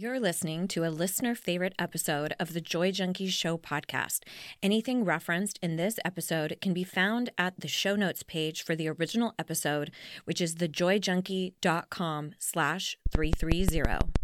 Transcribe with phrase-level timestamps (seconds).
[0.00, 4.20] You're listening to a listener favorite episode of the Joy Junkies Show podcast.
[4.62, 8.88] Anything referenced in this episode can be found at the show notes page for the
[8.88, 9.90] original episode,
[10.24, 14.19] which is thejoyjunkie.com slash 330.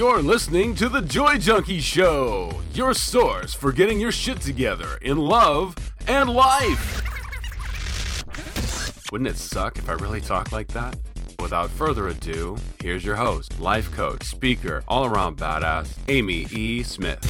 [0.00, 5.18] You're listening to The Joy Junkie Show, your source for getting your shit together in
[5.18, 5.76] love
[6.08, 7.02] and life.
[9.12, 10.96] Wouldn't it suck if I really talked like that?
[11.38, 16.82] Without further ado, here's your host, life coach, speaker, all around badass, Amy E.
[16.82, 17.22] Smith.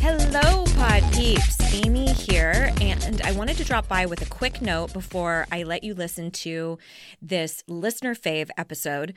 [0.00, 1.63] Hello, Pod Peeps.
[1.74, 5.82] Amy here, and I wanted to drop by with a quick note before I let
[5.82, 6.78] you listen to
[7.20, 9.12] this listener fave episode.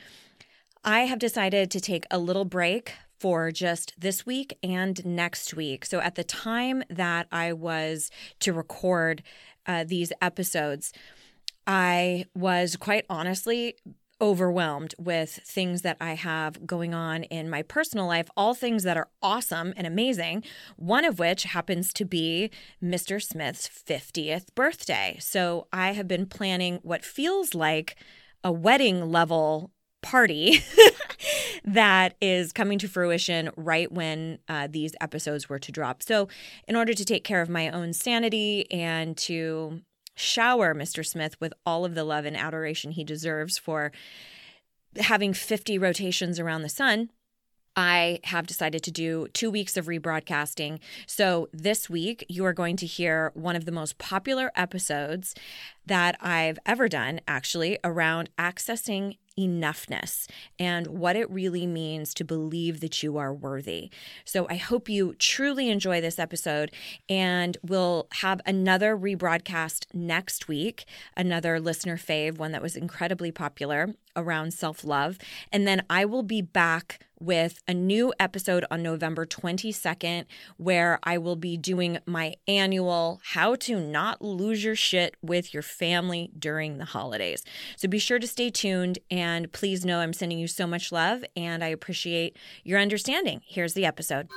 [0.84, 5.86] I have decided to take a little break for just this week and next week.
[5.86, 9.22] So, at the time that I was to record
[9.68, 10.92] uh, these episodes,
[11.68, 13.76] I was quite honestly
[14.20, 18.98] overwhelmed with things that I have going on in my personal life, all things that
[18.98, 20.44] are awesome and amazing,
[20.76, 22.50] one of which happens to be
[22.84, 23.22] Mr.
[23.22, 25.18] Smith's 50th birthday.
[25.20, 27.96] So I have been planning what feels like
[28.44, 30.60] a wedding level party
[31.64, 36.02] that is coming to fruition right when uh, these episodes were to drop.
[36.04, 36.28] So,
[36.68, 39.82] in order to take care of my own sanity and to
[40.18, 41.06] shower Mr.
[41.06, 43.92] Smith with all of the love and adoration he deserves for
[44.98, 47.10] having 50 rotations around the sun.
[47.76, 50.80] I have decided to do two weeks of rebroadcasting.
[51.06, 55.36] So, this week, you are going to hear one of the most popular episodes
[55.86, 60.28] that I've ever done, actually, around accessing enoughness
[60.60, 63.90] and what it really means to believe that you are worthy.
[64.26, 66.72] So I hope you truly enjoy this episode
[67.08, 70.86] and we'll have another rebroadcast next week,
[71.16, 75.18] another listener fave, one that was incredibly popular around self love.
[75.52, 80.26] And then I will be back with a new episode on November 22nd,
[80.58, 85.64] where I will be doing my annual How to Not Lose Your Shit with Your
[85.64, 87.44] Family During the Holidays.
[87.76, 91.24] So be sure to stay tuned and please know I'm sending you so much love
[91.36, 93.42] and I appreciate your understanding.
[93.46, 94.28] Here's the episode.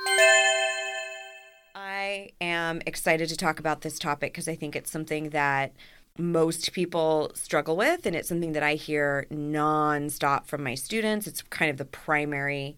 [1.73, 5.73] I am excited to talk about this topic because I think it's something that
[6.17, 11.27] most people struggle with, and it's something that I hear nonstop from my students.
[11.27, 12.77] It's kind of the primary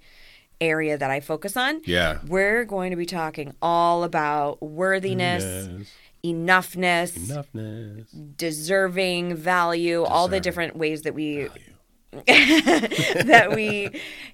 [0.62, 1.82] area that I focus on.
[1.86, 2.20] Yeah.
[2.28, 5.68] We're going to be talking all about worthiness,
[6.24, 8.38] enoughness, Enoughness.
[8.38, 11.50] deserving, value, all the different ways that we
[12.28, 13.90] that we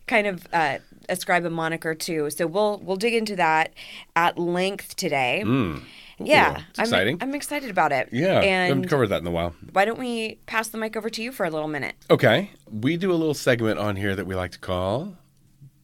[0.05, 2.29] kind of uh, ascribe a moniker to.
[2.29, 3.73] So we'll we'll dig into that
[4.15, 5.43] at length today.
[5.45, 5.81] Mm.
[6.21, 7.17] Yeah, It's I'm, exciting.
[7.21, 8.09] I'm excited about it.
[8.11, 9.55] yeah, and we haven't covered that in a while.
[9.71, 11.95] why don't we pass the mic over to you for a little minute?
[12.09, 15.15] Okay, we do a little segment on here that we like to call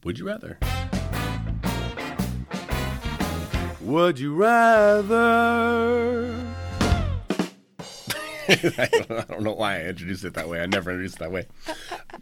[0.04, 0.58] Would You Rather?
[3.80, 6.34] Would you rather?
[8.48, 8.48] I,
[8.92, 10.60] don't, I don't know why I introduced it that way.
[10.60, 11.46] I never introduced it that way.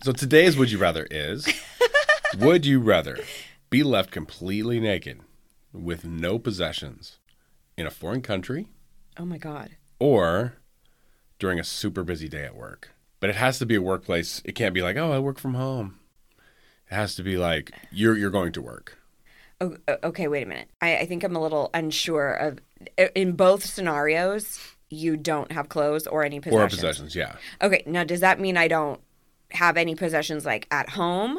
[0.03, 1.49] So today's Would You Rather is
[2.39, 3.19] Would you rather
[3.71, 5.21] be left completely naked
[5.73, 7.19] with no possessions
[7.77, 8.69] in a foreign country
[9.19, 9.71] Oh my god.
[9.99, 10.55] or
[11.39, 12.91] during a super busy day at work.
[13.21, 14.43] But it has to be a workplace.
[14.45, 15.99] It can't be like, oh, I work from home.
[16.91, 18.99] It has to be like you're you're going to work.
[19.61, 20.69] Oh, okay, wait a minute.
[20.81, 22.59] I, I think I'm a little unsure of.
[23.15, 24.59] In both scenarios,
[24.91, 26.75] you don't have clothes or any Or possessions.
[26.75, 27.37] possessions, yeah.
[27.63, 29.01] Okay, now does that mean I don't
[29.53, 31.39] have any possessions like at home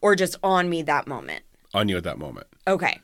[0.00, 1.42] or just on me that moment?
[1.74, 2.46] On you at that moment.
[2.66, 2.98] Okay.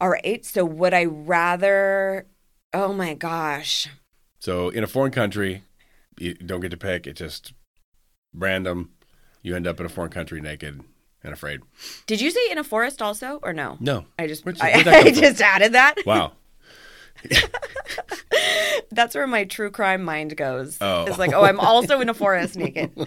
[0.00, 0.44] All right.
[0.44, 2.26] So would I rather?
[2.72, 3.88] Oh my gosh.
[4.40, 5.62] So in a foreign country,
[6.18, 7.06] you don't get to pick.
[7.06, 7.52] It's just
[8.34, 8.90] random.
[9.42, 10.80] You end up in a foreign country naked
[11.22, 11.60] and afraid.
[12.06, 13.76] Did you say in a forest also or no?
[13.80, 14.04] No.
[14.18, 15.20] I just Where'd you- I, where'd that come I from?
[15.22, 15.94] just added that.
[16.04, 16.32] Wow.
[18.90, 20.78] That's where my true crime mind goes.
[20.80, 21.04] Oh.
[21.06, 22.90] It's like, oh, I'm also in a forest naked.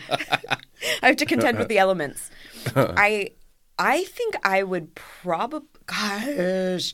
[1.01, 2.29] I have to contend with the elements.
[2.75, 3.31] I
[3.79, 6.93] I think I would probably gosh.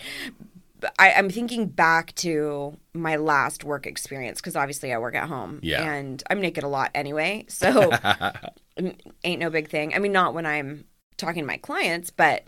[1.00, 5.60] I, I'm thinking back to my last work experience because obviously I work at home.
[5.62, 5.84] Yeah.
[5.84, 7.46] And I'm naked a lot anyway.
[7.48, 7.92] So
[9.24, 9.94] ain't no big thing.
[9.94, 10.86] I mean, not when I'm
[11.18, 12.44] talking to my clients, but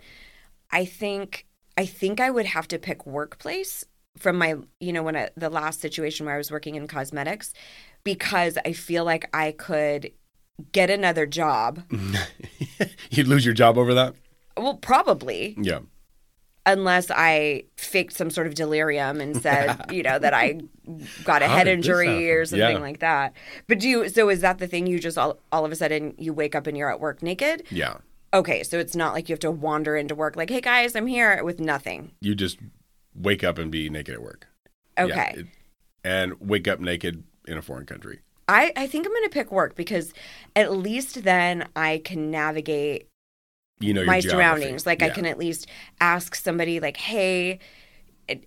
[0.70, 1.46] I think
[1.78, 3.84] I think I would have to pick workplace
[4.18, 7.52] from my you know when I, the last situation where I was working in cosmetics
[8.02, 10.12] because I feel like I could
[10.72, 11.82] get another job.
[13.10, 14.14] You'd lose your job over that?
[14.56, 15.56] Well, probably.
[15.60, 15.80] Yeah.
[16.68, 20.60] unless I faked some sort of delirium and said, you know, that I
[21.22, 22.24] got a How head did this injury happen?
[22.30, 22.78] or something Yeah.
[22.82, 23.34] like that.
[23.68, 24.86] But do you, so is that the thing?
[24.88, 27.62] You just all, all of a sudden you wake up and you're at work naked?
[27.70, 27.98] Yeah.
[28.34, 31.06] Okay, so it's not like you have to wander into work like, hey guys, I'm
[31.06, 32.10] here with nothing.
[32.20, 32.58] You just
[33.14, 34.48] wake up and be naked at work.
[34.98, 35.34] Yeah, Okay.
[35.36, 35.46] it-
[36.02, 38.20] and wake up naked in a foreign country.
[38.48, 40.12] I, I think I'm going to pick work because
[40.56, 43.08] at least then I can navigate
[43.80, 44.86] You know my surroundings.
[44.86, 45.66] Like I can at least
[46.00, 47.58] ask somebody like, "Hey,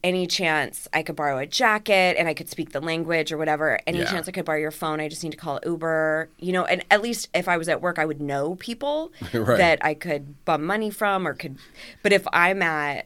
[0.03, 3.79] any chance I could borrow a jacket and I could speak the language or whatever?
[3.85, 4.05] Any Yeah.
[4.05, 4.99] chance I could borrow your phone?
[4.99, 7.81] I just need to call Uber." You know, and at least if I was at
[7.81, 9.57] work, I would know people Right.
[9.57, 11.57] that I could bum money from or could.
[12.01, 13.05] But if I'm at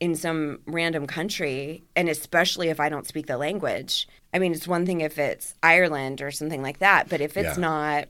[0.00, 4.66] in some random country, and especially if I don't speak the language, I mean, it's
[4.66, 7.60] one thing if it's Ireland or something like that, but if it's Yeah.
[7.60, 8.08] not,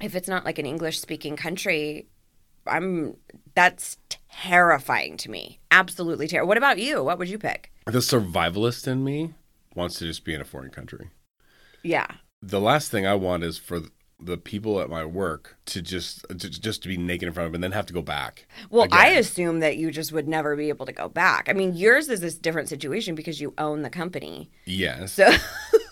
[0.00, 2.06] if it's not like an English speaking country,
[2.66, 3.16] I'm
[3.54, 3.98] that's
[4.30, 5.60] terrifying to me.
[5.70, 6.48] Absolutely terrifying.
[6.48, 7.02] What about you?
[7.02, 7.72] What would you pick?
[7.86, 9.34] The survivalist in me
[9.74, 11.10] wants to just be in a foreign country.
[11.82, 12.06] Yeah.
[12.42, 13.80] The last thing I want is for
[14.20, 17.52] the people at my work to just to, just to be naked in front of
[17.52, 18.46] them and then have to go back.
[18.70, 21.48] Well, I assume that you just would never be able to go back.
[21.48, 24.50] I mean, yours is this different situation because you own the company.
[24.64, 25.12] Yes.
[25.12, 25.30] So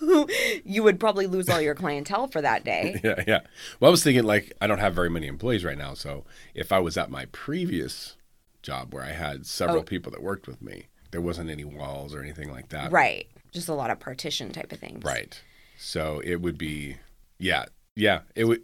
[0.64, 3.00] you would probably lose all your clientele for that day.
[3.04, 3.40] yeah, yeah.
[3.80, 6.24] Well, I was thinking like I don't have very many employees right now, so
[6.54, 8.16] if I was at my previous
[8.62, 9.82] job where I had several Oh.
[9.82, 12.92] people that worked with me, there wasn't any walls or anything like that.
[12.92, 13.26] Right.
[13.52, 15.04] Just a lot of partition type of things.
[15.04, 15.40] Right.
[15.78, 16.96] So it would be,
[17.38, 17.66] yeah,
[17.96, 18.20] yeah.
[18.34, 18.62] It would.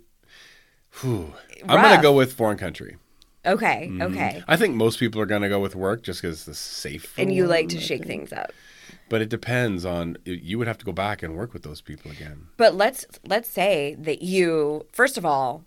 [1.00, 1.32] Whew.
[1.68, 2.96] I'm gonna go with foreign country.
[3.46, 3.88] Okay.
[3.90, 4.02] Mm-hmm.
[4.02, 4.42] Okay.
[4.48, 7.14] I think most people are gonna go with work just because it's safe.
[7.18, 8.52] And you like to shake things up.
[9.08, 10.18] But it depends on.
[10.24, 12.48] You would have to go back and work with those people again.
[12.56, 15.64] But let's let's say that you first of all,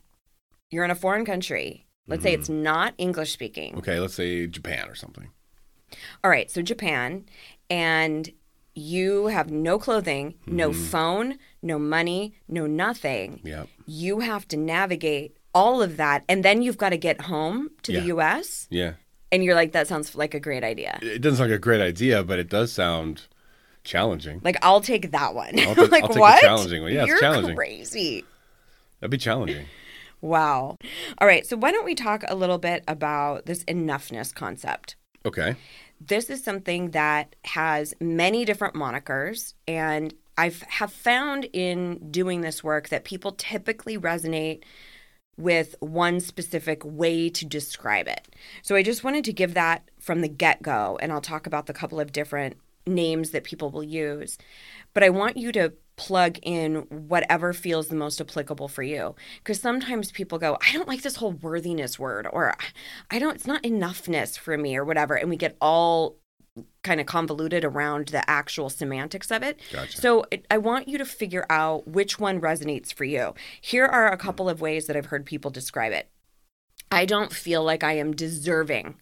[0.69, 1.86] you're in a foreign country.
[2.08, 3.69] Let's say it's not English speaking.
[3.72, 3.80] Mm-hmm.
[3.80, 5.30] Okay, let's say Japan or something.
[6.24, 7.25] All right, so Japan,
[7.69, 8.30] and
[8.75, 10.84] you have no clothing, no Mm-hmm.
[10.86, 13.40] phone, no money, no nothing.
[13.44, 13.66] Yeah.
[13.86, 17.92] You have to navigate all of that, and then you've got to get home to
[17.92, 18.68] the U.S.
[18.69, 18.94] Yeah.
[19.31, 21.00] And you're like, that sounds like a great idea.
[21.02, 23.28] It doesn't sound like a great idea, but it does sound
[23.84, 24.42] challenging.
[24.44, 25.58] Like, I'll take that one.
[25.60, 26.42] I'll take- like, I'll what?
[26.42, 26.92] challenging one.
[26.94, 27.56] Yeah, it's you're challenging.
[27.56, 28.25] crazy.
[29.00, 29.66] That'd be challenging.
[30.24, 30.78] Wow.
[31.18, 34.96] All right, so why don't we talk a little bit about this enoughness concept?
[35.25, 35.56] Okay.
[36.00, 42.63] this is something that has many different monikers and i have found in doing this
[42.63, 44.63] work that people typically resonate
[45.38, 48.27] with one specific way to describe it.
[48.63, 51.73] So i just wanted to give that from the get-go and i'll talk about the
[51.73, 52.57] couple of different
[52.88, 54.38] names that people will use.
[54.93, 59.13] But i want you to plug in whatever feels the most applicable for you.
[59.38, 62.55] Because sometimes people go i don't like this whole worthiness word or
[63.11, 66.17] i don't it's not enoughness for me or whatever and we get all
[66.83, 69.98] kind of convoluted around the actual semantics of it Gotcha.
[70.01, 74.12] so it, i want you to figure out which one resonates for you here are
[74.12, 76.09] a couple of ways that i've heard people describe it
[76.92, 78.95] i don't feel like i am deserving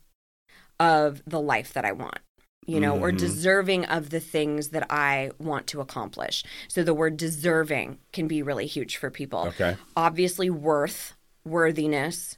[0.80, 2.19] of the life that i want
[2.68, 3.18] you know, or Mhm.
[3.18, 6.44] deserving of the things that I want to accomplish.
[6.68, 9.48] So the word deserving can be really huge for people.
[9.48, 9.75] Okay.
[9.98, 12.38] Obviously, worth, worthiness,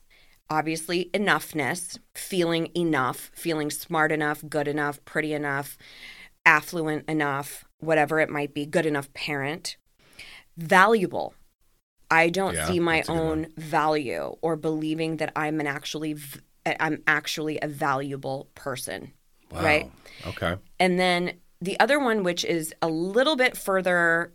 [0.51, 5.79] obviously, enoughness, feeling enough, feeling smart enough, good enough, pretty enough,
[6.45, 9.77] affluent enough, whatever it might be, good enough parent,
[10.57, 11.33] valuable.
[12.11, 15.67] I don't Yeah, see my that's a good own value or believing that I'm an
[15.67, 16.17] actually
[16.65, 19.13] I'm actually a valuable person.
[19.51, 19.61] Wow.
[19.63, 19.91] Right.
[20.27, 20.55] Okay.
[20.79, 24.33] And then the other one, which is a little bit further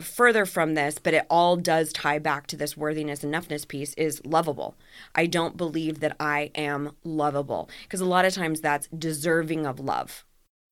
[0.00, 4.24] further from this, but it all does tie back to this worthiness enoughness piece, is
[4.24, 4.74] lovable.
[5.14, 9.78] I don't believe that I am lovable because a lot of times that's deserving of
[9.80, 10.24] love,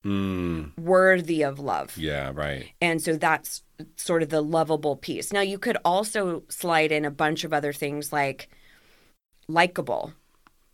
[0.05, 1.97] Mm, worthy of love.
[1.97, 2.31] yeah.
[2.33, 2.71] Right.
[2.81, 3.63] And so that's
[3.97, 5.33] sort of the lovable piece.
[5.33, 8.49] Now, you could also slide in a bunch of other things like
[9.49, 10.13] likable.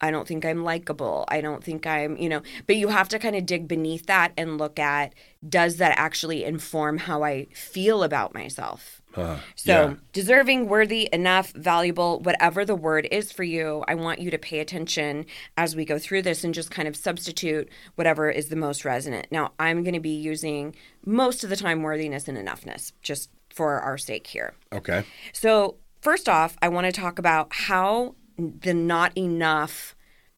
[0.05, 1.25] I don't think I'm likable.
[1.29, 4.33] I don't think I'm, you know, but you have to kind of dig beneath that
[4.37, 5.15] and look at
[5.49, 9.01] does that actually inform how I feel about myself?
[9.15, 9.95] Uh, So, yeah.
[10.13, 14.61] deserving, worthy, enough, valuable, whatever the word is for you, I want you to pay
[14.61, 15.25] attention
[15.57, 19.29] as we go through this and just kind of substitute whatever is the most resonant.
[19.31, 20.75] Now, I'm going to be using
[21.07, 24.55] most of the time worthiness and enoughness just for our sake here.
[24.73, 25.05] Okay.
[25.33, 29.94] So, first off, I want to talk about how the not enough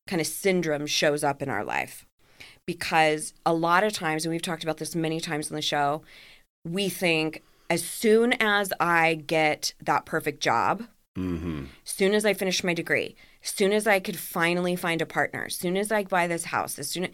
[0.06, 2.06] kind of syndrome shows up in our life.
[2.66, 6.02] Because a lot of times, and we've talked about this many times on the show,
[6.64, 10.84] we think as soon as I get that perfect job,
[11.16, 11.64] Mm-hmm.
[11.82, 15.78] soon as I finish my degree, soon as I could finally find a partner, soon
[15.78, 17.08] as I buy this house, as soon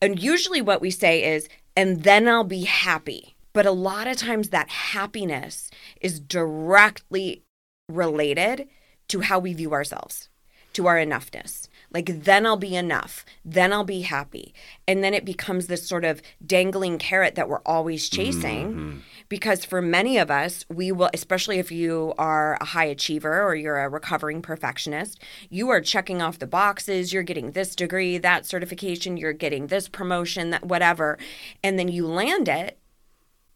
[0.00, 3.36] and usually what we say is, and then I'll be happy.
[3.52, 5.70] But a lot of times that happiness
[6.00, 7.42] is directly
[7.90, 8.68] related
[9.08, 10.30] to how we view ourselves,
[10.72, 11.68] to our enoughness.
[11.92, 13.24] Like, then I'll be enough.
[13.44, 14.54] Then I'll be happy.
[14.88, 18.72] And then it becomes this sort of dangling carrot that we're always chasing.
[18.72, 18.98] Mm-hmm.
[19.28, 23.54] Because for many of us, we will, especially if you are a high achiever or
[23.54, 27.12] you're a recovering perfectionist, you are checking off the boxes.
[27.12, 31.18] You're getting this degree, that certification, you're getting this promotion, that whatever.
[31.62, 32.78] And then you land it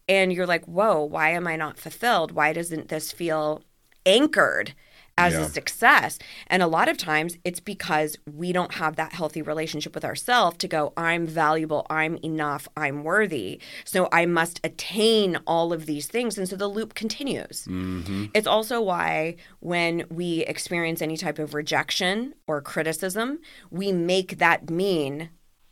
[0.09, 2.31] and you're like, whoa, why am I not fulfilled?
[2.31, 3.63] Why doesn't this feel
[4.05, 4.73] anchored?
[5.17, 5.41] As yeah.
[5.41, 6.19] a success.
[6.47, 10.57] And a lot of times it's because we don't have that healthy relationship with ourselves
[10.57, 13.59] to go, I'm valuable, I'm enough, I'm worthy.
[13.83, 16.37] So I must attain all of these things.
[16.37, 17.65] And so the loop continues.
[17.67, 18.25] Mm-hmm.
[18.33, 23.39] It's also why when we experience any type of rejection or criticism,
[23.71, 25.29] we make that mean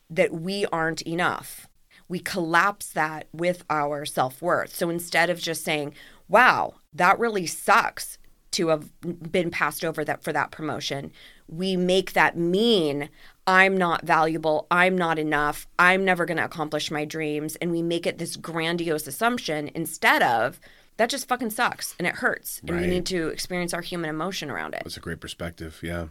[0.09, 1.67] that we aren't enough.
[2.07, 4.75] We collapse that with our self worth.
[4.75, 5.93] So instead of just saying,
[6.27, 8.17] wow, that really sucks
[8.55, 11.11] to have been passed over that for that promotion.
[11.47, 13.09] We make that mean
[13.45, 17.81] I'm not valuable, I'm not enough, I'm never going to accomplish my dreams and we
[17.81, 20.59] make it this grandiose assumption instead of
[20.97, 22.81] that just fucking sucks and it hurts and right.
[22.81, 24.81] we need to experience our human emotion around it.
[24.83, 26.07] That's a great perspective, yeah.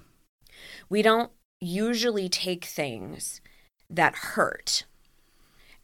[0.88, 3.40] We don't usually take things
[3.88, 4.84] that hurt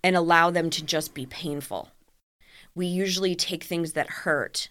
[0.04, 1.90] and allow them to just be painful.
[2.74, 4.68] We usually take things that hurt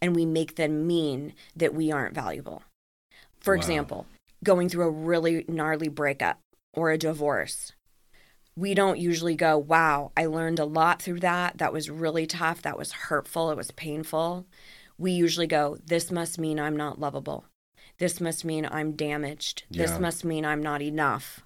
[0.00, 2.62] and we make them mean that we aren't valuable.
[3.40, 3.58] For wow.
[3.58, 4.06] example,
[4.42, 6.38] going through a really gnarly breakup
[6.74, 7.72] or a divorce.
[8.56, 11.58] We don't usually go, wow, I learned a lot through that.
[11.58, 12.62] That was really tough.
[12.62, 13.50] That was hurtful.
[13.50, 14.46] It was painful.
[14.98, 17.44] We usually go, this must mean I'm not lovable.
[17.98, 19.64] This must mean I'm damaged.
[19.70, 19.82] Yeah.
[19.82, 21.40] This must mean I'm not enough.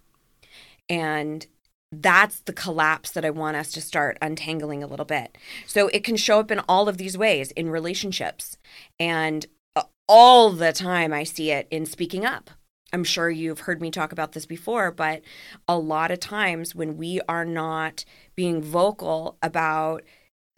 [0.89, 1.47] And
[1.93, 5.37] that's the collapse that I want us to start untangling a little bit.
[5.67, 8.57] So it can show up in all of these ways in relationships.
[8.99, 12.51] And uh, all the time I see it in speaking up.
[12.93, 15.23] I'm sure you've heard me talk about this before, but
[15.69, 18.05] a lot of times when we are not
[18.35, 20.03] being vocal about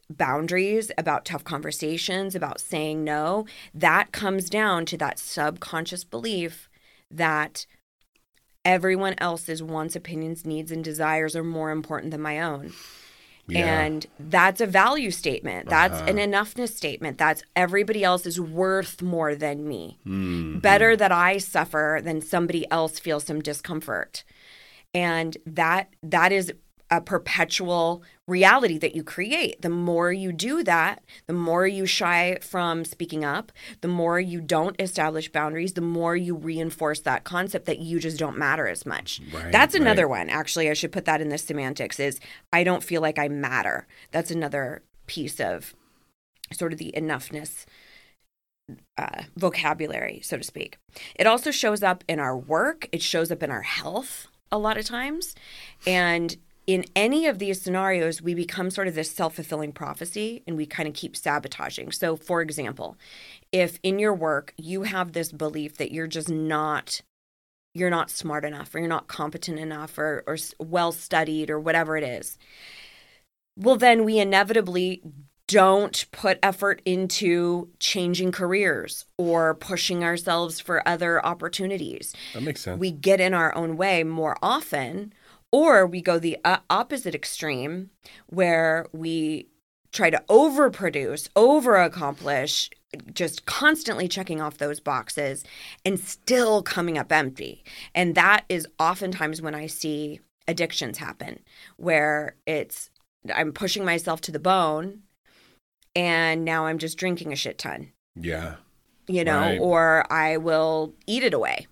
[0.08, 6.68] boundaries, about tough conversations, about saying no, that comes down to that subconscious belief
[7.10, 7.66] that
[8.64, 12.72] everyone else's wants, opinions, needs, and desires are more important than my own.
[13.48, 13.80] Yeah.
[13.80, 15.68] And that's a value statement.
[15.68, 16.10] That's uh-huh.
[16.10, 17.18] an enoughness statement.
[17.18, 19.98] That's everybody else is worth more than me.
[20.06, 20.58] Mm-hmm.
[20.60, 24.22] Better that I suffer than somebody else feels some discomfort.
[24.94, 26.52] And that that is
[26.92, 29.62] a perpetual reality that you create.
[29.62, 34.42] The more you do that, the more you shy from speaking up, the more you
[34.42, 38.84] don't establish boundaries, the more you reinforce that concept that you just don't matter as
[38.84, 39.22] much.
[39.32, 40.26] Right, That's another right.
[40.26, 40.28] one.
[40.28, 42.20] Actually, I should put that in the semantics is
[42.52, 43.86] I don't feel like I matter.
[44.10, 45.74] That's another piece of
[46.52, 47.64] sort of the enoughness
[48.98, 50.76] uh, vocabulary, so to speak.
[51.14, 54.76] It also shows up in our work, it shows up in our health a lot
[54.76, 55.34] of times.
[55.86, 60.56] And in any of these scenarios, we become sort of this self fulfilling prophecy and
[60.56, 61.92] we kind of keep sabotaging.
[61.92, 62.96] So, for example,
[63.52, 67.02] if in your work you have this belief that you're just not
[67.74, 71.96] you're not smart enough or you're not competent enough or, or well studied or whatever
[71.96, 72.38] it is
[73.56, 75.02] well then we inevitably
[75.48, 82.78] don't put effort into changing careers or pushing ourselves for other opportunities that makes sense
[82.78, 85.12] we get in our own way more often
[85.52, 87.90] or we go the uh, opposite extreme
[88.26, 89.46] where we
[89.92, 92.70] try to overproduce, overaccomplish,
[93.12, 95.44] just constantly checking off those boxes
[95.84, 97.62] and still coming up empty.
[97.94, 101.40] And that is oftentimes when I see addictions happen,
[101.76, 102.90] where it's
[103.32, 105.02] I'm pushing myself to the bone
[105.94, 107.92] and now I'm just drinking a shit ton.
[108.16, 108.56] Yeah.
[109.06, 109.60] You know, right.
[109.60, 111.66] or I will eat it away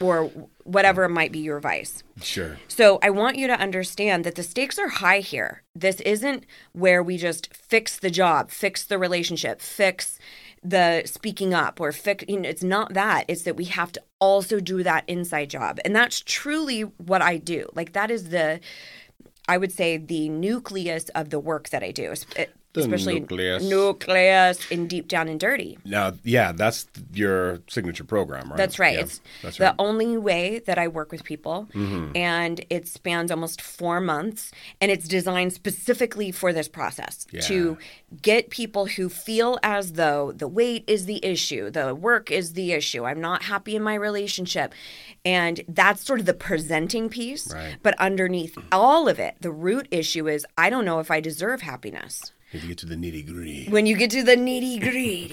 [0.00, 0.30] or
[0.68, 2.02] whatever might be your vice.
[2.20, 2.58] Sure.
[2.68, 5.62] So I want you to understand that the stakes are high here.
[5.74, 10.18] This isn't where we just fix the job, fix the relationship, fix
[10.62, 13.24] the speaking up or fix you know, it's not that.
[13.28, 15.78] It's that we have to also do that inside job.
[15.84, 17.70] And that's truly what I do.
[17.74, 18.60] Like that is the
[19.48, 22.12] I would say the nucleus of the work that I do.
[22.78, 23.64] The especially nucleus.
[23.64, 25.78] nucleus in deep down and dirty.
[25.84, 28.56] Now, yeah, that's your signature program, right?
[28.56, 28.94] That's right.
[28.94, 29.72] Yeah, it's that's the right.
[29.72, 29.86] Mm-hmm.
[29.86, 31.68] only way that I work with people,
[32.14, 37.78] and it spans almost four months, and it's designed specifically for this process to
[38.22, 42.72] get people who feel as though the weight is the issue, the work is the
[42.72, 44.74] issue, I'm not happy in my relationship,
[45.24, 47.52] and that's sort of the presenting piece.
[47.52, 47.76] Right.
[47.82, 51.62] But underneath all of it, the root issue is I don't know if I deserve
[51.62, 53.66] happiness If you get to the nitty gritty.
[53.68, 55.28] when you get to the nitty gritty.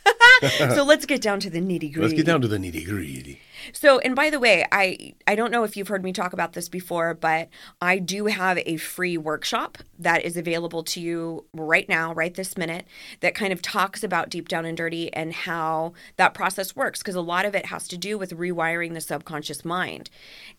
[0.74, 2.00] so let's get down to the nitty gritty.
[2.00, 3.40] Let's get down to the nitty gritty.
[3.72, 6.54] So, and by the way, I I don't know if you've heard me talk about
[6.54, 7.48] this before, but
[7.80, 12.56] I do have a free workshop that is available to you right now, right this
[12.56, 12.86] minute,
[13.20, 17.14] that kind of talks about deep down and dirty and how that process works because
[17.14, 20.08] a lot of it has to do with rewiring the subconscious mind.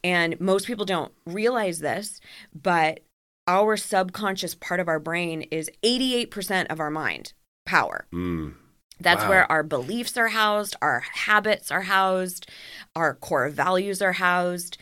[0.04, 2.22] And most people don't realize this,
[2.54, 3.00] but
[3.48, 7.34] our subconscious part of our brain is 88% of our mind
[7.66, 8.08] power.
[8.14, 8.56] Mm.
[9.00, 9.30] That's Wow.
[9.30, 12.50] where our beliefs are housed, our habits are housed,
[12.96, 14.78] our core values are housed.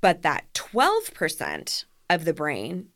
[0.00, 2.88] But that 12% of the brain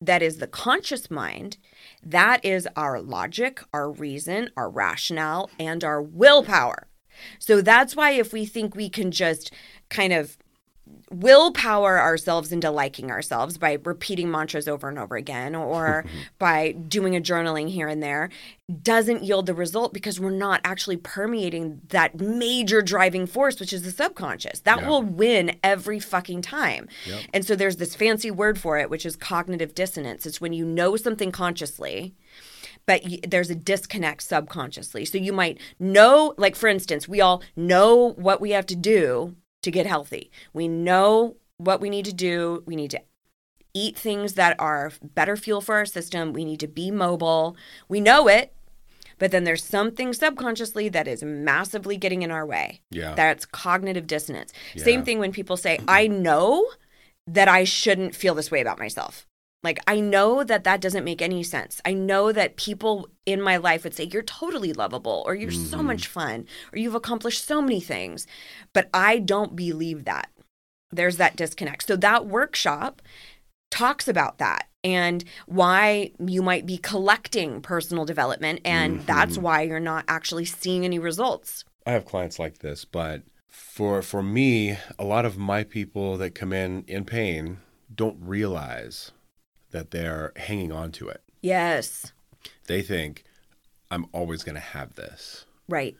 [0.00, 1.58] that is the conscious mind,
[2.02, 6.86] that is our logic, our reason, our rationale, and our willpower.
[7.40, 9.52] So that's why if we think we can just
[9.90, 10.38] kind of
[11.10, 16.04] willpower ourselves into liking ourselves by repeating mantras over and over again or
[16.38, 18.28] by doing a journaling here and there
[18.82, 23.82] doesn't yield the result because we're not actually permeating that major driving force which is
[23.82, 24.88] the subconscious that Yeah.
[24.88, 27.20] will win every fucking time Yep.
[27.32, 30.64] and so there's this fancy word for it which is cognitive dissonance it's when you
[30.66, 32.14] know something consciously
[32.86, 35.04] but there's a disconnect subconsciously.
[35.04, 39.36] So you might know, like for instance, we all know what we have to do
[39.62, 40.30] to get healthy.
[40.52, 42.62] We know what we need to do.
[42.66, 43.02] We need to
[43.74, 46.32] eat things that are better fuel for our system.
[46.32, 47.56] We need to be mobile.
[47.88, 48.52] We know it,
[49.18, 52.80] but then there's something subconsciously that is massively getting in our way.
[52.90, 53.14] Yeah.
[53.14, 54.52] That's cognitive dissonance.
[54.76, 56.66] Same thing when people say, I know
[57.26, 59.26] that I shouldn't feel this way about myself.
[59.62, 61.80] Like, I know that that doesn't make any sense.
[61.84, 65.78] I know that people in my life would say, You're totally lovable, or You're so
[65.78, 65.86] mm-hmm.
[65.86, 68.26] much fun, or you've accomplished so many things.
[68.72, 70.30] But I don't believe that.
[70.90, 71.86] There's that disconnect.
[71.86, 73.02] So, that workshop
[73.70, 78.60] talks about that and why you might be collecting personal development.
[78.64, 79.42] And that's mm-hmm.
[79.42, 81.64] why you're not actually seeing any results.
[81.84, 86.34] I have clients like this, but for for me, a lot of my people that
[86.34, 87.58] come in in pain
[87.92, 89.10] don't realize
[89.70, 91.22] that they're hanging on to it.
[91.42, 92.12] Yes.
[92.66, 93.24] They think
[93.90, 95.44] I'm always going to have this.
[95.68, 95.96] Right.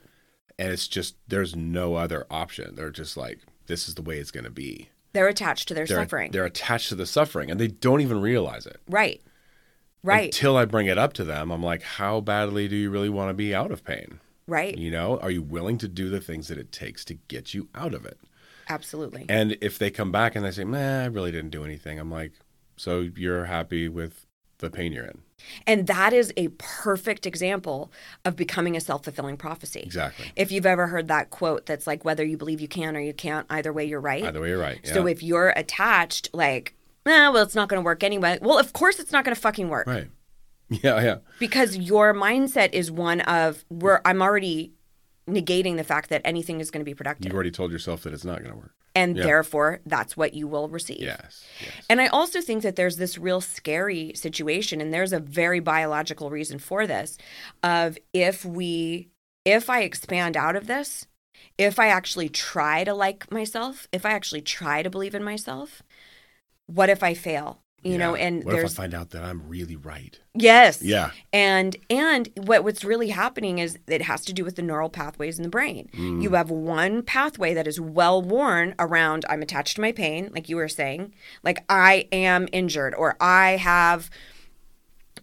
[0.57, 2.75] And it's just there's no other option.
[2.75, 4.89] They're just like this is the way it's going to be.
[5.13, 6.31] They're attached to their They're suffering.
[6.31, 8.77] they're attached to the suffering and they don't even realize it.
[8.89, 9.21] right.
[10.01, 10.25] Right.
[10.33, 13.29] Until I bring it up to them, I'm like, how badly do you really want
[13.31, 14.19] to be out of pain?
[14.47, 14.77] right.
[14.77, 17.67] You know, are you willing to do the things that it takes to get you
[17.75, 18.17] out of it?
[18.69, 19.25] Absolutely.
[19.27, 22.09] And if they come back and they say, "Nah, I really didn't do anything," I'm
[22.11, 22.31] like,
[22.79, 24.25] "So you're happy with
[24.59, 25.21] the pain you're in?"
[25.65, 27.91] And that is a perfect example
[28.25, 29.81] of becoming a self fulfilling prophecy.
[29.81, 30.31] Exactly.
[30.35, 33.13] If you've ever heard that quote that's like, whether you believe you can or you
[33.13, 34.23] can't, either way, you're right.
[34.23, 34.79] Either way, you're right.
[34.83, 34.93] Yeah.
[34.93, 38.39] So if you're attached, like, nah, well, it's not going to work anyway.
[38.41, 40.09] Well, of course it's not going to fucking work right,
[40.69, 44.73] yeah, yeah, because your mindset is one of, where I'm already
[45.29, 47.25] negating the fact that anything is going to be productive.
[47.25, 48.73] you've already told yourself that it's not going to work.
[48.95, 49.23] and yeah.
[49.23, 51.01] therefore, that's what you will receive.
[51.01, 51.85] Yes, yes.
[51.89, 56.29] And I also think that there's this real scary situation, and there's a very biological
[56.29, 57.17] reason for this
[57.63, 59.09] of if we,
[59.45, 61.07] if I expand out of this,
[61.57, 65.81] if I actually try to like myself, if I actually try to believe in myself,
[66.67, 67.61] what if I fail?
[67.83, 70.19] You know, and what there's if I find out that I'm really right?
[70.33, 74.61] yes, Yeah, and and what what's really happening is it has to do with the
[74.61, 75.89] neural pathways in the brain.
[75.93, 76.21] Mm.
[76.21, 80.49] You have one pathway that is well worn around I'm attached to my pain, like
[80.49, 81.13] you were saying,
[81.43, 84.09] like I am injured or I have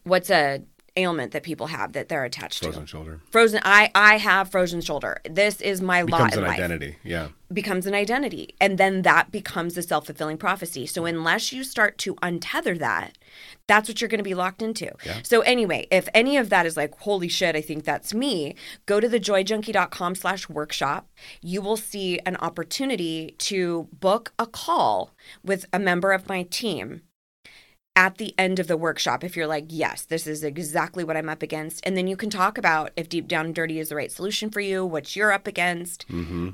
[0.05, 0.63] what's a
[0.97, 2.87] ailment that people have that they're attached frozen to.
[2.87, 5.21] shoulder Frozen I I have frozen shoulder.
[5.29, 6.97] This is my lot becomes an life identity.
[7.05, 11.97] Yeah, becomes an identity and then that becomes a self-fulfilling prophecy so unless you start
[11.97, 13.17] to untether that
[13.69, 15.19] that's what you're going to be locked into Yeah.
[15.23, 18.57] so anyway if any of that is like holy shit i think that's me
[18.87, 21.09] go to thejoyjunkie.com slash workshop
[21.41, 25.13] you will see an opportunity to book a call
[25.45, 27.03] with a member of my team
[27.97, 31.29] at the end of the workshop if you're like yes this is exactly what i'm
[31.29, 34.13] up against and then you can talk about if deep down dirty is the right
[34.13, 36.51] solution for you what you're up against mm-hmm.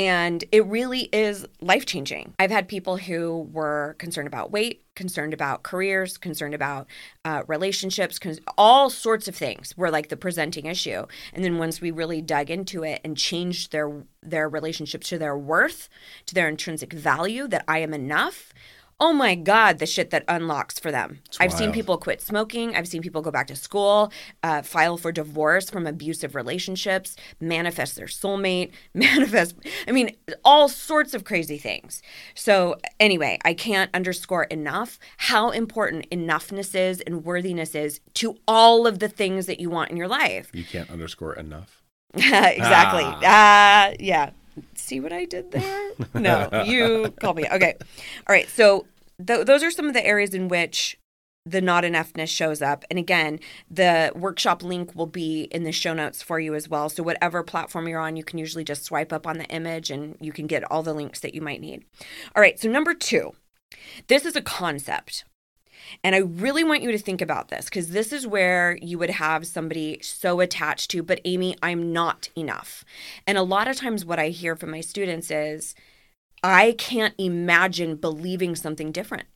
[0.00, 2.32] And it really is life changing.
[2.38, 6.86] I've had people who were concerned about weight, concerned about careers, concerned about
[7.24, 11.04] uh, relationships, con- all sorts of things were like the presenting issue.
[11.32, 15.36] And then once we really dug into it and changed their their relationship to their
[15.36, 15.88] worth,
[16.26, 18.52] to their intrinsic value, that I am enough,
[19.00, 22.88] oh my god the shit that unlocks for them i've seen people quit smoking i've
[22.88, 28.06] seen people go back to school uh, file for divorce from abusive relationships manifest their
[28.06, 29.54] soulmate manifest
[29.86, 32.02] i mean all sorts of crazy things
[32.34, 38.86] so anyway i can't underscore enough how important enoughness is and worthiness is to all
[38.86, 41.82] of the things that you want in your life You can't underscore enough.
[42.14, 43.04] exactly.
[43.04, 44.30] Ah, yeah.
[44.74, 45.90] See what I did there?
[46.14, 47.46] No, you called me.
[47.50, 47.74] Okay.
[47.80, 48.48] All right.
[48.48, 48.86] So
[49.24, 50.98] th- those are some of the areas in which
[51.46, 52.84] the not enoughness shows up.
[52.90, 53.40] And again,
[53.70, 56.88] the workshop link will be in the show notes for you as well.
[56.88, 60.16] So whatever platform you're on, you can usually just swipe up on the image and
[60.20, 61.84] you can get all the links that you might need.
[62.36, 62.58] All right.
[62.58, 63.32] So number two,
[64.08, 65.24] this is a concept.
[66.04, 69.10] And I really want you to think about this because this is where you would
[69.10, 72.84] have somebody so attached to, but Amy, I'm not enough.
[73.26, 75.74] And a lot of times, what I hear from my students is,
[76.42, 79.26] I can't imagine believing something different.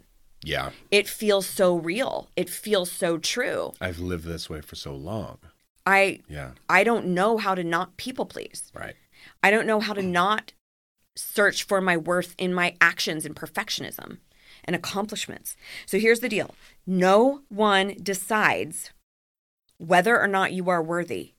[0.45, 0.71] Yeah.
[0.91, 2.29] It feels so real.
[2.37, 3.73] It feels so true.
[3.81, 5.39] I've lived this way for so long.
[5.87, 6.53] I Yeah.
[6.69, 8.71] I don't know how to not people please.
[8.75, 8.95] Right.
[9.43, 10.53] I don't know how to not
[11.17, 14.19] search for my worth in my actions and perfectionism
[14.65, 15.57] and accomplishments.
[15.87, 16.55] So here's the deal
[16.87, 18.91] no one decides
[19.79, 21.33] whether or not you are worthy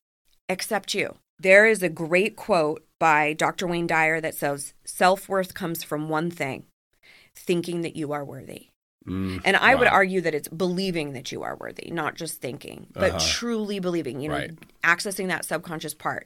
[0.50, 1.16] except you.
[1.40, 3.68] There is a great quote by Dr.
[3.68, 6.66] Wayne Dyer that says, Self worth comes from one thing
[7.36, 8.68] thinking that you are worthy.
[9.08, 12.88] Mm, And I would argue that it's believing that you are worthy, not just thinking,
[12.94, 13.26] but Uh-huh.
[13.26, 14.52] truly believing, you know, Right.
[14.84, 16.26] accessing that subconscious part,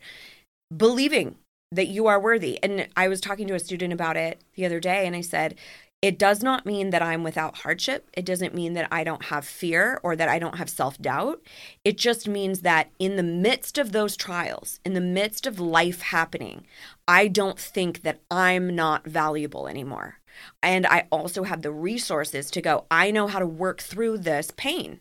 [0.76, 1.38] believing
[1.72, 2.62] that you are worthy.
[2.64, 5.56] And I was talking to a student about it the other day, and I said,
[6.02, 8.10] it does not mean that I'm without hardship.
[8.14, 11.42] It doesn't mean that I don't have fear or that I don't have self doubt.
[11.84, 16.02] It just means that in the midst of those trials, in the midst of life
[16.02, 16.66] happening,
[17.08, 20.20] I don't think that I'm not valuable anymore.
[20.62, 24.52] And I also have the resources to go, I know how to work through this
[24.56, 25.00] pain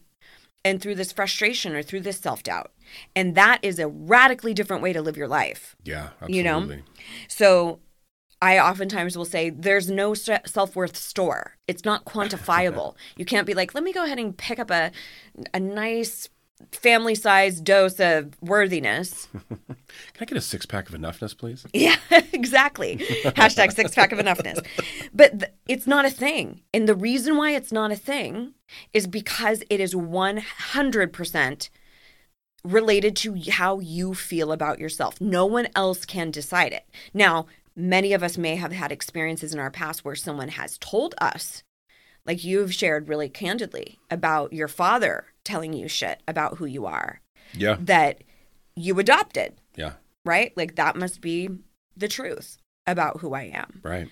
[0.65, 2.73] and through this frustration or through this self doubt.
[3.15, 5.77] And that is a radically different way to live your life.
[5.85, 6.09] Yeah.
[6.23, 6.37] Absolutely.
[6.37, 6.79] You know?
[7.29, 7.81] So
[8.47, 11.57] I oftentimes will say there's no self worth store.
[11.67, 12.95] It's not quantifiable.
[13.17, 14.93] you can't be like, let me go ahead and pick up a
[15.53, 16.29] a nice
[16.71, 19.29] family sized dose of worthiness.
[19.49, 19.77] Can
[20.21, 21.67] I get a six pack of enoughness, please?
[21.75, 21.97] Yeah,
[22.33, 22.97] exactly.
[23.25, 24.65] Hashtag six pack of enoughness.
[25.13, 26.63] But th- it's not a thing.
[26.73, 28.55] And the reason why it's not a thing
[28.95, 31.69] is because it is 100%
[32.65, 35.21] related to how you feel about yourself.
[35.21, 36.87] No one else can decide it.
[37.13, 41.15] Now, many of us may have had experiences in our past where someone has told
[41.19, 41.63] us,
[42.25, 47.21] like you've shared really candidly about your father telling you shit about who you are
[47.53, 47.77] Yeah.
[47.81, 48.23] that
[48.75, 49.93] you adopted Yeah.
[50.25, 50.57] right?
[50.57, 51.51] Like that must be
[51.97, 53.81] the truth about who I am.
[53.83, 54.09] Right.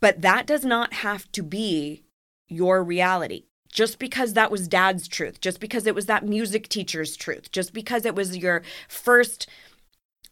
[0.00, 2.04] But that does not have to be
[2.48, 3.44] your reality.
[3.70, 7.74] Just because that was dad's truth, just because it was that music teacher's truth, just
[7.74, 9.46] because it was your first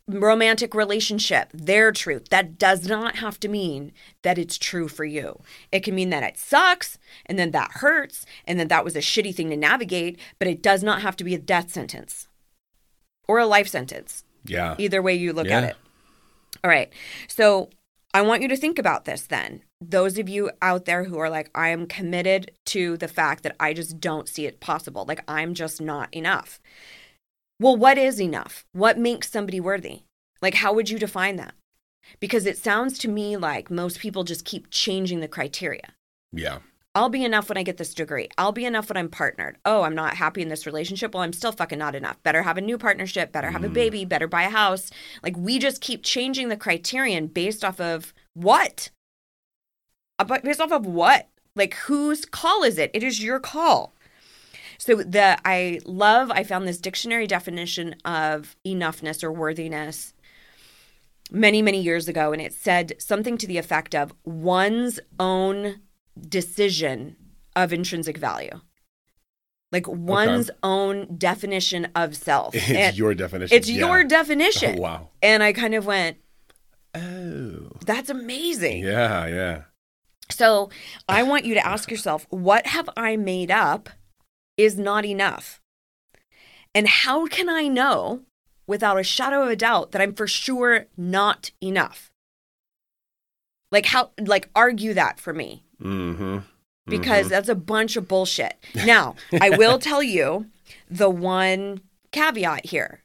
[0.09, 3.93] romantic relationship, their truth, that does not have to mean
[4.23, 5.41] that it's true for you.
[5.73, 9.01] It can mean that it sucks and then that hurts and then that was a
[9.01, 12.29] shitty thing to navigate, but it does not have to be a death sentence
[13.27, 14.77] or a life sentence Yeah.
[14.79, 15.59] either way you look Yeah.
[15.59, 15.77] at it.
[16.63, 16.93] All right.
[17.27, 17.71] So
[18.15, 19.63] I want you to think about this then.
[19.81, 23.57] Those of you out there who are like, I am committed to the fact that
[23.61, 25.05] I just don't see it possible.
[25.07, 26.61] Like, I'm just not enough.
[27.59, 28.67] Well, what is enough?
[28.73, 30.03] What makes somebody worthy?
[30.43, 31.55] Like, how would you define that?
[32.21, 35.95] Because it sounds to me like most people just keep changing the criteria.
[36.33, 36.59] Yeah.
[36.95, 38.29] I'll be enough when I get this degree.
[38.39, 39.59] I'll be enough when I'm partnered.
[39.67, 41.13] Oh, I'm not happy in this relationship.
[41.13, 42.23] Well, I'm still fucking not enough.
[42.23, 43.75] Better have a new partnership, better have a mm.
[43.75, 44.91] baby, better buy a house.
[45.23, 48.91] Like we just keep changing the criterion based off of what?
[50.19, 51.29] About based off of what?
[51.55, 52.91] Like whose call is it?
[52.95, 53.95] It is your call.
[54.79, 60.13] So the I love I found this dictionary definition of enoughness or worthiness
[61.31, 65.81] many many years ago and it said something to the effect of one's own
[66.29, 67.17] decision
[67.57, 68.61] of intrinsic value.
[69.73, 72.55] Like one's own definition of self.
[72.55, 73.57] It's And your definition.
[73.57, 73.87] it's Yeah.
[73.87, 74.77] your definition.
[74.79, 75.09] Oh, wow.
[75.23, 76.19] And I kind of went,
[76.95, 77.73] Oh.
[77.85, 78.85] that's amazing.
[78.85, 79.27] Yeah.
[79.27, 79.63] Yeah.
[80.31, 80.71] So
[81.09, 83.91] I want you to ask yourself, what have I made up
[84.57, 85.61] is not enough?
[86.75, 88.23] And how can I know
[88.67, 92.11] without a shadow of a doubt that I'm for sure not enough?
[93.73, 96.39] Like how like argue that for me Mm-hmm.
[96.87, 98.55] because that's a bunch of bullshit.
[98.87, 100.47] Now, I will tell you
[100.91, 101.81] the one
[102.13, 103.01] caveat here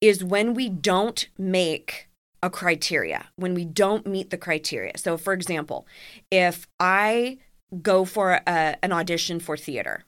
[0.00, 2.08] is when we don't make
[2.42, 4.92] a criteria, when we don't meet the criteria.
[4.96, 5.86] So, for example,
[6.30, 7.38] if I
[7.82, 10.04] go for a, an audition for theater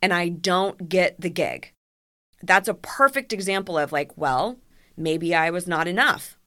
[0.00, 1.72] and I don't get the gig,
[2.42, 4.58] that's a perfect example of like, well,
[4.96, 6.38] maybe I was not enough.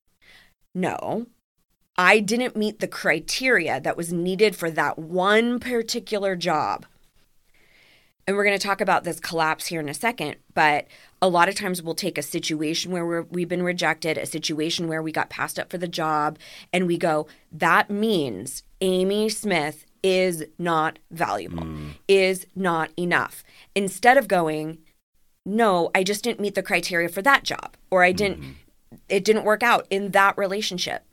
[0.76, 1.28] No,
[1.98, 6.86] I didn't meet the criteria that was needed for that one particular job.
[8.26, 10.86] And we're going to talk about this collapse here in a second, but
[11.20, 14.88] a lot of times we'll take a situation where we're, we've been rejected, a situation
[14.88, 16.38] where we got passed up for the job,
[16.72, 21.92] and we go, that means Amy Smith is not valuable, mm.
[22.08, 23.44] is not enough.
[23.76, 24.80] Instead of going,
[25.46, 28.54] no, I just didn't meet the criteria for that job, or I didn't, mm.
[29.08, 31.04] it didn't work out in that relationship,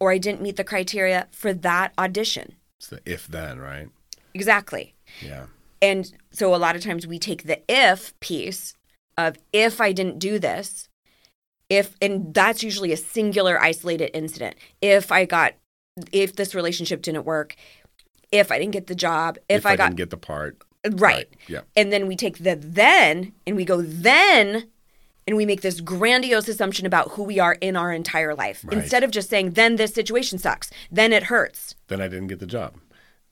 [0.00, 2.54] or I didn't meet the criteria for that audition.
[2.80, 3.88] It's the if then, right?
[4.34, 4.94] Exactly.
[5.22, 5.46] Yeah.
[5.80, 8.74] And so a lot of times we take the if piece
[9.16, 10.88] of if I didn't do this,
[11.70, 14.56] if, and that's usually a singular isolated incident.
[14.80, 15.54] If I got,
[16.10, 17.56] if this relationship didn't work,
[18.34, 20.58] if I didn't get the job, if, I, got, didn't get the part.
[20.92, 21.28] right.
[21.46, 21.60] Yeah.
[21.76, 24.68] And then we take the then and we go then
[25.26, 28.76] and we make this grandiose assumption about who we are in our entire life Right.
[28.78, 31.74] instead of just saying, then this situation sucks, then it hurts.
[31.88, 32.74] Then I didn't get the job.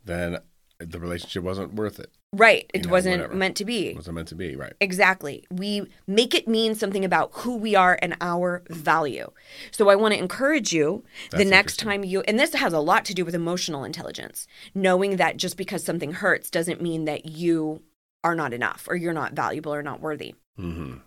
[0.05, 0.39] Then
[0.79, 2.11] the relationship wasn't worth it.
[2.35, 2.71] Right.
[2.73, 3.35] It You know, wasn't whatever.
[3.35, 3.89] meant to be.
[3.89, 4.73] It wasn't meant to be, right?
[4.81, 5.45] Exactly.
[5.51, 9.31] We make it mean something about who we are and our value.
[9.71, 13.05] So I want to encourage you the next time you, and this has a lot
[13.07, 17.83] to do with emotional intelligence, knowing that just because something hurts doesn't mean that you
[18.25, 20.35] are not enough or you're not valuable or not worthy.
[20.59, 20.99] Mm-hmm.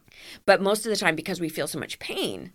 [0.45, 2.51] But most of the time, because we feel so much pain,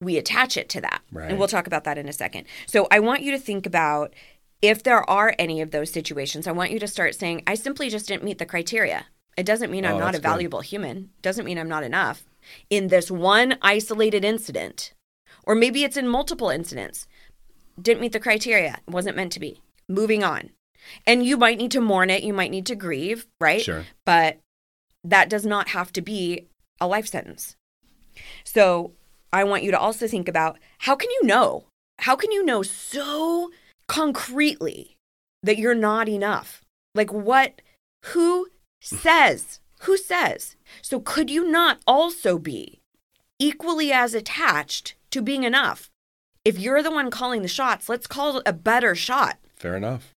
[0.00, 1.00] we attach it to that.
[1.10, 1.30] Right.
[1.30, 2.46] And we'll talk about that in a second.
[2.66, 4.12] So I want you to think about
[4.62, 7.90] if there are any of those situations, I want you to start saying, I simply
[7.90, 9.06] just didn't meet the criteria.
[9.36, 10.28] It doesn't mean I'm Oh, not a that's good.
[10.28, 12.24] valuable human, doesn't mean I'm not enough
[12.70, 14.92] in this one isolated incident.
[15.44, 17.06] Or maybe it's in multiple incidents.
[17.80, 19.60] Didn't meet the criteria, wasn't meant to be.
[19.88, 20.50] Moving on.
[21.06, 23.62] And you might need to mourn it, you might need to grieve, right?
[23.62, 23.84] Sure.
[24.04, 24.38] but
[25.04, 26.46] that does not have to be
[26.80, 27.56] a life sentence.
[28.44, 28.92] So
[29.32, 31.64] I want you to also think about how can you know?
[32.00, 33.50] How can you know so
[33.92, 34.96] concretely
[35.42, 36.62] that you're not enough?
[36.94, 37.60] Like what?
[38.06, 38.46] Who
[38.80, 39.60] says?
[39.82, 40.56] Who says?
[40.80, 42.80] So could you not also be
[43.38, 45.90] equally as attached to being enough?
[46.42, 49.36] If you're the one calling the shots, let's call it a better shot.
[49.56, 50.11] Fair enough.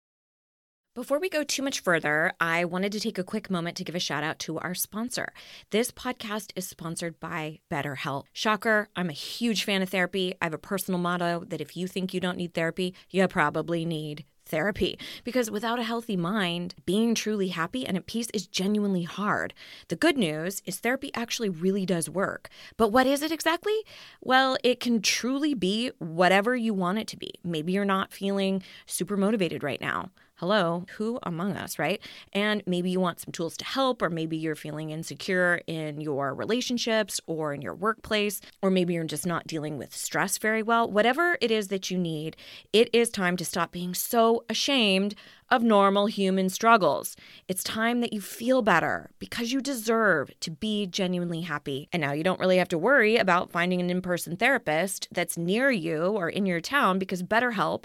[0.95, 3.95] Before we go too much further, I wanted to take a quick moment to give
[3.95, 5.33] a shout out to our sponsor.
[5.71, 8.25] This podcast is sponsored by BetterHelp.
[8.31, 10.35] Shocker, I'm a huge fan of therapy.
[10.39, 13.85] I have a personal motto that if you think you don't need therapy, you probably
[13.85, 19.01] need therapy because without a healthy mind, being truly happy and at peace is genuinely
[19.01, 19.55] hard.
[19.87, 22.49] The good news is therapy actually really does work.
[22.77, 23.79] But what is it exactly?
[24.21, 27.33] Well, it can truly be whatever you want it to be.
[27.43, 30.11] Maybe you're not feeling super motivated right now.
[30.37, 32.01] Hello, who among us, right?
[32.33, 36.33] And maybe you want some tools to help, or maybe you're feeling insecure in your
[36.33, 40.89] relationships or in your workplace, or maybe you're just not dealing with stress very well.
[40.89, 42.35] Whatever it is that you need,
[42.73, 45.13] it is time to stop being so ashamed
[45.51, 47.15] of normal human struggles.
[47.47, 51.89] It's time that you feel better because you deserve to be genuinely happy.
[51.93, 55.37] And now you don't really have to worry about finding an in person therapist that's
[55.37, 57.83] near you or in your town because BetterHelp